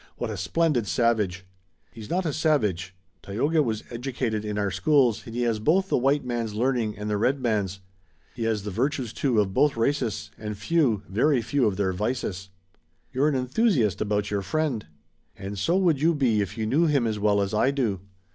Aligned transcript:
What 0.17 0.31
a 0.31 0.35
splendid 0.37 0.87
savage!" 0.87 1.45
"He's 1.91 2.09
not 2.09 2.25
a 2.25 2.33
savage. 2.33 2.95
Tayoga 3.21 3.61
was 3.61 3.83
educated 3.91 4.43
in 4.43 4.57
our 4.57 4.71
schools 4.71 5.21
and 5.27 5.35
he 5.35 5.43
has 5.43 5.59
both 5.59 5.89
the 5.89 5.97
white 5.99 6.25
man's 6.25 6.55
learning 6.55 6.97
and 6.97 7.07
the 7.07 7.17
red 7.19 7.39
man's. 7.39 7.81
He 8.33 8.45
has 8.45 8.63
the 8.63 8.71
virtues, 8.71 9.13
too, 9.13 9.39
of 9.39 9.53
both 9.53 9.77
races, 9.77 10.31
and 10.39 10.57
few, 10.57 11.03
very 11.07 11.43
few 11.43 11.67
of 11.67 11.77
their 11.77 11.93
vices." 11.93 12.49
"You're 13.13 13.27
an 13.27 13.35
enthusiast 13.35 14.01
about 14.01 14.31
your 14.31 14.41
friend." 14.41 14.87
"And 15.37 15.59
so 15.59 15.77
would 15.77 16.01
you 16.01 16.15
be 16.15 16.41
if 16.41 16.57
you 16.57 16.65
knew 16.65 16.87
him 16.87 17.05
as 17.05 17.19
well 17.19 17.39
as 17.39 17.53
I 17.53 17.69
do. 17.69 17.99